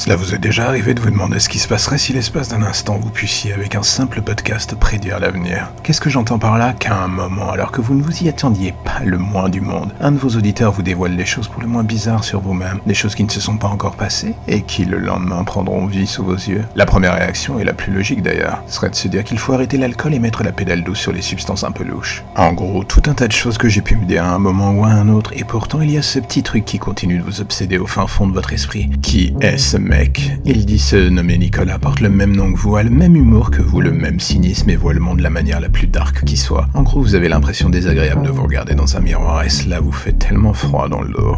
[0.00, 2.62] Cela vous est déjà arrivé de vous demander ce qui se passerait si l'espace d'un
[2.62, 6.96] instant vous puissiez, avec un simple podcast, prédire l'avenir Qu'est-ce que j'entends par là Qu'à
[6.96, 10.12] un moment, alors que vous ne vous y attendiez pas le moins du monde, un
[10.12, 13.14] de vos auditeurs vous dévoile des choses pour le moins bizarres sur vous-même, des choses
[13.14, 16.32] qui ne se sont pas encore passées, et qui le lendemain prendront vie sous vos
[16.32, 16.64] yeux.
[16.76, 19.76] La première réaction, et la plus logique d'ailleurs, serait de se dire qu'il faut arrêter
[19.76, 22.24] l'alcool et mettre la pédale douce sur les substances un peu louches.
[22.36, 24.70] En gros, tout un tas de choses que j'ai pu me dire à un moment
[24.70, 27.22] ou à un autre, et pourtant il y a ce petit truc qui continue de
[27.22, 28.88] vous obséder au fin fond de votre esprit.
[29.02, 30.30] Qui est ce mec.
[30.44, 33.50] Il dit se nommer Nicolas, porte le même nom que vous, a le même humour
[33.50, 36.24] que vous, le même cynisme et voit le monde de la manière la plus dark
[36.24, 36.68] qui soit.
[36.74, 39.92] En gros, vous avez l'impression désagréable de vous regarder dans un miroir et cela vous
[39.92, 41.36] fait tellement froid dans le dos.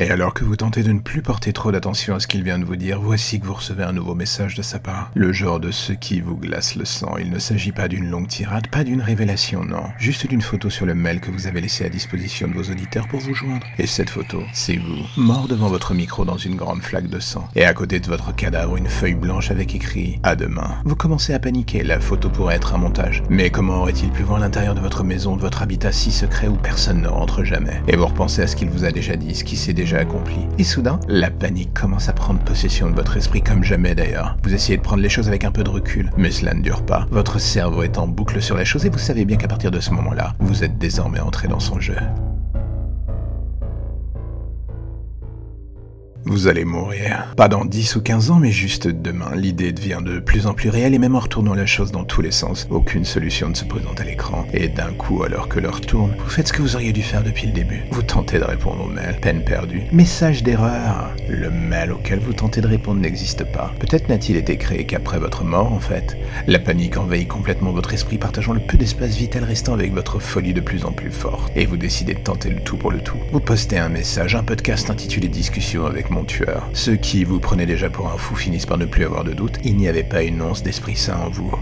[0.00, 2.60] Et alors que vous tentez de ne plus porter trop d'attention à ce qu'il vient
[2.60, 5.10] de vous dire, voici que vous recevez un nouveau message de sa part.
[5.16, 7.16] Le genre de ceux qui vous glace le sang.
[7.18, 9.82] Il ne s'agit pas d'une longue tirade, pas d'une révélation, non.
[9.98, 13.08] Juste d'une photo sur le mail que vous avez laissé à disposition de vos auditeurs
[13.08, 13.66] pour vous joindre.
[13.80, 17.48] Et cette photo, c'est vous, mort devant votre micro dans une grande flaque de sang.
[17.56, 20.76] Et à côté de votre cadavre, une feuille blanche avec écrit À demain.
[20.84, 23.24] Vous commencez à paniquer, la photo pourrait être un montage.
[23.30, 26.54] Mais comment aurait-il pu voir l'intérieur de votre maison, de votre habitat si secret où
[26.54, 27.82] personne ne rentre jamais?
[27.88, 30.46] Et vous repensez à ce qu'il vous a déjà dit, ce qui s'est déjà accompli.
[30.58, 34.36] Et soudain, la panique commence à prendre possession de votre esprit comme jamais d'ailleurs.
[34.42, 36.84] Vous essayez de prendre les choses avec un peu de recul, mais cela ne dure
[36.84, 37.06] pas.
[37.10, 39.80] Votre cerveau est en boucle sur la chose et vous savez bien qu'à partir de
[39.80, 41.96] ce moment-là, vous êtes désormais entré dans son jeu.
[46.24, 47.32] Vous allez mourir.
[47.36, 49.30] Pas dans 10 ou 15 ans, mais juste demain.
[49.34, 52.20] L'idée devient de plus en plus réelle et même en retournant la chose dans tous
[52.20, 52.66] les sens.
[52.70, 54.46] Aucune solution ne se présente à l'écran.
[54.52, 57.22] Et d'un coup, alors que l'heure tourne, vous faites ce que vous auriez dû faire
[57.22, 57.84] depuis le début.
[57.92, 59.16] Vous tentez de répondre au mail.
[59.22, 59.82] Peine perdue.
[59.92, 61.10] Message d'erreur.
[61.28, 63.72] Le mail auquel vous tentez de répondre n'existe pas.
[63.78, 66.16] Peut-être n'a-t-il été créé qu'après votre mort, en fait.
[66.46, 70.54] La panique envahit complètement votre esprit, partageant le peu d'espace vital restant avec votre folie
[70.54, 71.52] de plus en plus forte.
[71.56, 73.18] Et vous décidez de tenter le tout pour le tout.
[73.32, 76.68] Vous postez un message, un podcast intitulé Discussion avec mon tueur.
[76.72, 79.58] Ceux qui vous prenaient déjà pour un fou finissent par ne plus avoir de doute,
[79.64, 81.54] il n'y avait pas une once d'esprit saint en vous.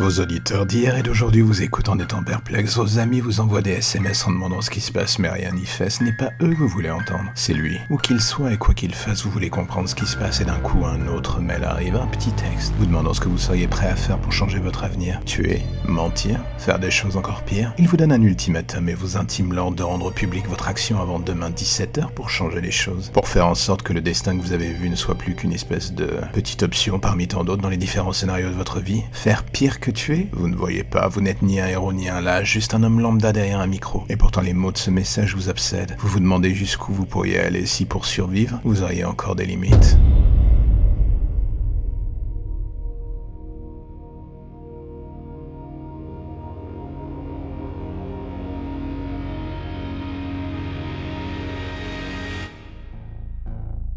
[0.00, 3.72] Vos auditeurs d'hier et d'aujourd'hui vous écoutent en étant perplexes, vos amis vous envoient des
[3.72, 5.90] SMS en demandant ce qui se passe, mais rien n'y fait.
[5.90, 7.78] Ce n'est pas eux que vous voulez entendre, c'est lui.
[7.90, 10.46] Où qu'il soit et quoi qu'il fasse, vous voulez comprendre ce qui se passe et
[10.46, 13.66] d'un coup un autre mail arrive, un petit texte, vous demandant ce que vous seriez
[13.66, 15.20] prêt à faire pour changer votre avenir.
[15.26, 17.74] Tuer, mentir, faire des choses encore pires.
[17.76, 21.18] Il vous donne un ultimatum et vous intime l'ordre de rendre public votre action avant
[21.18, 23.10] demain 17h pour changer les choses.
[23.10, 25.52] Pour faire en sorte que le destin que vous avez vu ne soit plus qu'une
[25.52, 29.02] espèce de petite option parmi tant d'autres dans les différents scénarios de votre vie.
[29.12, 29.89] Faire pire que
[30.32, 33.00] Vous ne voyez pas, vous n'êtes ni un héros ni un lâche, juste un homme
[33.00, 34.04] lambda derrière un micro.
[34.08, 35.96] Et pourtant les mots de ce message vous obsèdent.
[35.98, 39.98] Vous vous demandez jusqu'où vous pourriez aller si pour survivre, vous auriez encore des limites.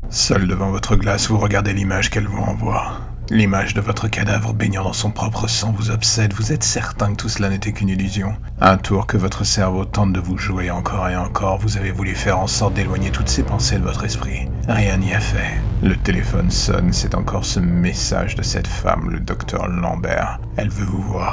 [0.10, 3.13] Seul devant votre glace, vous regardez l'image qu'elle vous envoie.
[3.30, 7.18] L'image de votre cadavre baignant dans son propre sang vous obsède, vous êtes certain que
[7.18, 8.36] tout cela n'était qu'une illusion.
[8.60, 12.16] Un tour que votre cerveau tente de vous jouer encore et encore, vous avez voulu
[12.16, 14.50] faire en sorte d'éloigner toutes ces pensées de votre esprit.
[14.68, 15.62] Rien n'y a fait.
[15.82, 20.40] Le téléphone sonne, c'est encore ce message de cette femme, le docteur Lambert.
[20.58, 21.33] Elle veut vous voir.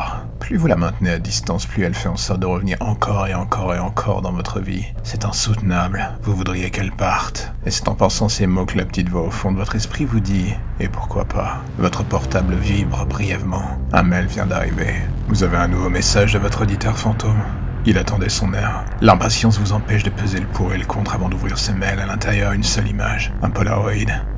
[0.50, 3.34] Plus vous la maintenez à distance, plus elle fait en sorte de revenir encore et
[3.34, 4.84] encore et encore dans votre vie.
[5.04, 6.10] C'est insoutenable.
[6.24, 7.52] Vous voudriez qu'elle parte.
[7.64, 10.06] Et c'est en pensant ces mots que la petite voix au fond de votre esprit
[10.06, 11.58] vous dit Et pourquoi pas?
[11.78, 13.78] Votre portable vibre brièvement.
[13.92, 14.92] Un mail vient d'arriver.
[15.28, 17.44] Vous avez un nouveau message de votre auditeur fantôme?
[17.86, 18.84] Il attendait son air.
[19.00, 22.00] L'impatience vous empêche de peser le pour et le contre avant d'ouvrir ce mail.
[22.00, 23.32] À l'intérieur, une seule image.
[23.40, 23.92] Un Polaroid.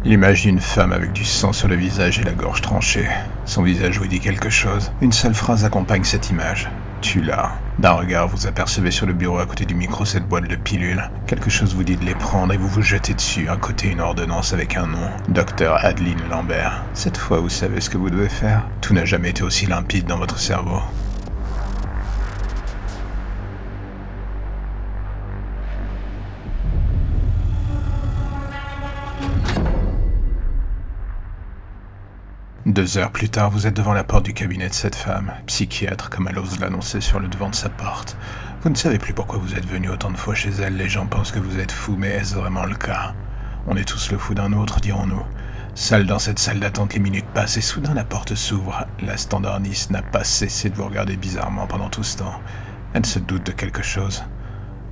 [0.05, 3.09] L'image d'une femme avec du sang sur le visage et la gorge tranchée.
[3.45, 4.93] Son visage vous dit quelque chose.
[5.01, 6.71] Une seule phrase accompagne cette image.
[7.01, 7.53] Tu l'as.
[7.79, 11.11] D'un regard, vous apercevez sur le bureau à côté du micro cette boîte de pilules.
[11.27, 13.49] Quelque chose vous dit de les prendre et vous vous jetez dessus.
[13.49, 15.11] À côté, une ordonnance avec un nom.
[15.29, 16.85] Docteur Adeline Lambert.
[16.95, 18.63] Cette fois, vous savez ce que vous devez faire.
[18.81, 20.81] Tout n'a jamais été aussi limpide dans votre cerveau.
[32.83, 36.11] Deux heures plus tard, vous êtes devant la porte du cabinet de cette femme, psychiatre
[36.11, 38.17] comme elle ose l'annoncer sur le devant de sa porte.
[38.61, 41.07] Vous ne savez plus pourquoi vous êtes venu autant de fois chez elle, les gens
[41.07, 43.15] pensent que vous êtes fou, mais est-ce vraiment le cas?
[43.69, 45.23] On est tous le fou d'un autre, dirons-nous.
[45.77, 48.85] Seul dans cette salle d'attente, les minutes passent et soudain la porte s'ouvre.
[49.01, 52.41] La standardiste n'a pas cessé de vous regarder bizarrement pendant tout ce temps.
[52.95, 54.25] Elle se doute de quelque chose.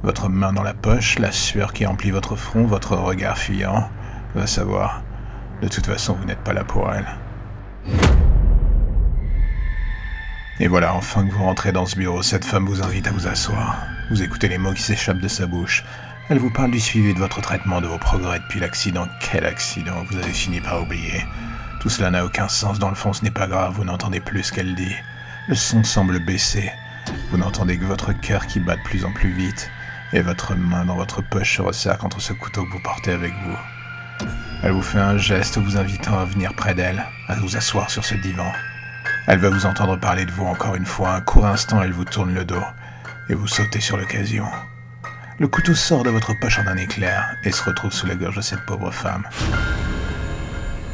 [0.04, 3.90] Votre main dans la poche, la sueur qui emplit votre front, votre regard fuyant.
[4.36, 5.02] Va savoir.
[5.60, 7.08] De toute façon, vous n'êtes pas là pour elle.
[10.60, 13.26] Et voilà, enfin que vous rentrez dans ce bureau, cette femme vous invite à vous
[13.26, 13.82] asseoir.
[14.10, 15.84] Vous écoutez les mots qui s'échappent de sa bouche.
[16.28, 19.08] Elle vous parle du suivi de votre traitement, de vos progrès depuis l'accident.
[19.20, 21.24] Quel accident Vous avez fini par oublier.
[21.80, 24.42] Tout cela n'a aucun sens, dans le fond ce n'est pas grave, vous n'entendez plus
[24.42, 24.94] ce qu'elle dit.
[25.48, 26.70] Le son semble baisser.
[27.30, 29.70] Vous n'entendez que votre cœur qui bat de plus en plus vite,
[30.12, 33.32] et votre main dans votre poche se resserre contre ce couteau que vous portez avec
[33.32, 33.79] vous.
[34.62, 38.04] Elle vous fait un geste vous invitant à venir près d'elle, à vous asseoir sur
[38.04, 38.50] ce divan.
[39.26, 41.14] Elle va vous entendre parler de vous encore une fois.
[41.14, 42.62] Un court instant, elle vous tourne le dos,
[43.28, 44.46] et vous sautez sur l'occasion.
[45.38, 48.36] Le couteau sort de votre poche en un éclair et se retrouve sous la gorge
[48.36, 49.24] de cette pauvre femme.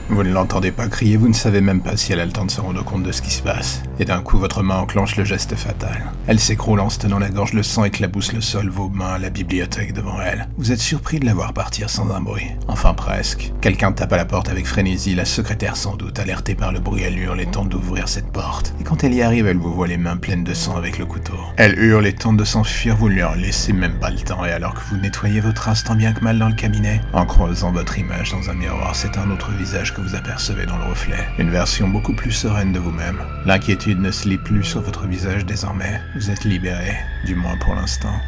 [0.09, 2.45] Vous ne l'entendez pas crier, vous ne savez même pas si elle a le temps
[2.45, 3.83] de se rendre compte de ce qui se passe.
[3.99, 6.13] Et d'un coup, votre main enclenche le geste fatal.
[6.29, 9.31] Elle s'écroule en se tenant la gorge, le sang éclabousse le sol, vos mains la
[9.31, 10.47] bibliothèque devant elle.
[10.59, 12.53] Vous êtes surpris de la voir partir sans un bruit.
[12.69, 13.53] Enfin presque.
[13.61, 17.03] Quelqu'un tape à la porte avec frénésie, la secrétaire sans doute, alertée par le bruit,
[17.03, 18.75] elle hurle et tente d'ouvrir cette porte.
[18.81, 21.07] Et quand elle y arrive, elle vous voit les mains pleines de sang avec le
[21.07, 21.35] couteau.
[21.57, 24.45] Elle hurle et tente de s'enfuir, vous ne lui en laissez même pas le temps,
[24.45, 27.73] et alors que vous nettoyez votre instant bien que mal dans le cabinet, en croisant
[27.73, 31.27] votre image dans un miroir, c'est un autre visage que vous apercevez dans le reflet.
[31.39, 33.19] Une version beaucoup plus sereine de vous-même.
[33.47, 36.03] L'inquiétude ne se lit plus sur votre visage désormais.
[36.15, 36.95] Vous êtes libéré,
[37.25, 38.21] du moins pour l'instant.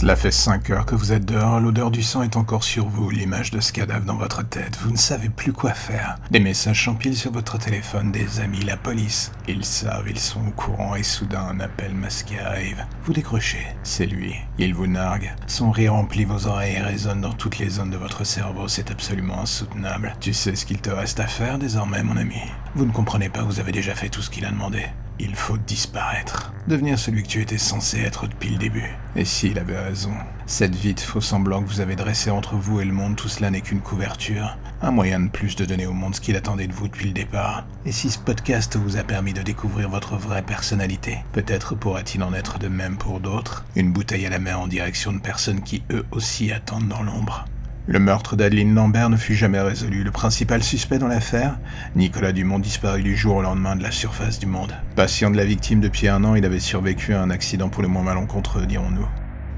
[0.00, 3.10] Cela fait cinq heures que vous êtes dehors, l'odeur du sang est encore sur vous,
[3.10, 6.16] l'image de ce cadavre dans votre tête, vous ne savez plus quoi faire.
[6.30, 9.30] Des messages s'empilent sur votre téléphone, des amis, la police.
[9.46, 12.82] Ils savent, ils sont au courant et soudain un appel masqué arrive.
[13.04, 14.36] Vous décrochez, c'est lui.
[14.56, 15.34] Il vous nargue.
[15.46, 18.90] Son rire remplit vos oreilles et résonne dans toutes les zones de votre cerveau, c'est
[18.90, 20.16] absolument insoutenable.
[20.18, 22.40] Tu sais ce qu'il te reste à faire désormais, mon ami.
[22.76, 24.84] Vous ne comprenez pas, vous avez déjà fait tout ce qu'il a demandé.
[25.18, 26.52] Il faut disparaître.
[26.68, 28.96] Devenir celui que tu étais censé être depuis le début.
[29.16, 30.12] Et s'il avait raison,
[30.46, 33.28] cette vie de faux semblant que vous avez dressé entre vous et le monde, tout
[33.28, 34.56] cela n'est qu'une couverture.
[34.82, 37.12] Un moyen de plus de donner au monde ce qu'il attendait de vous depuis le
[37.12, 37.64] départ.
[37.84, 42.32] Et si ce podcast vous a permis de découvrir votre vraie personnalité, peut-être pourra-t-il en
[42.32, 43.64] être de même pour d'autres.
[43.74, 47.46] Une bouteille à la main en direction de personnes qui eux aussi attendent dans l'ombre.
[47.86, 50.04] Le meurtre d'Adeline Lambert ne fut jamais résolu.
[50.04, 51.58] Le principal suspect dans l'affaire,
[51.96, 54.74] Nicolas Dumont, disparut du jour au lendemain de la surface du monde.
[54.96, 57.88] Patient de la victime depuis un an, il avait survécu à un accident pour le
[57.88, 59.08] moins malencontreux, dirons-nous.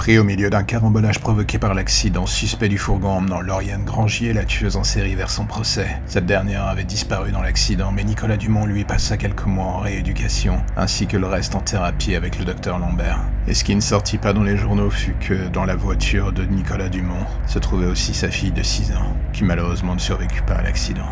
[0.03, 4.45] Pris au milieu d'un carambolage provoqué par l'accident, suspect du fourgon emmenant Lauriane Grangier, la
[4.45, 5.87] tueuse en série, vers son procès.
[6.07, 10.61] Cette dernière avait disparu dans l'accident, mais Nicolas Dumont lui passa quelques mois en rééducation,
[10.77, 13.21] ainsi que le reste en thérapie avec le docteur Lambert.
[13.47, 16.43] Et ce qui ne sortit pas dans les journaux fut que, dans la voiture de
[16.47, 20.55] Nicolas Dumont, se trouvait aussi sa fille de 6 ans, qui malheureusement ne survécut pas
[20.55, 21.07] à l'accident.